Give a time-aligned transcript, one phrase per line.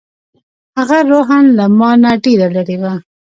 [0.77, 2.93] هغه روحاً له ما نه ډېره لرې وه.